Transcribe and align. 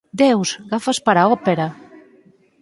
Deus, 0.23 0.49
gafas 0.71 0.99
para 1.05 1.19
a 1.21 1.29
ópera! 1.37 1.67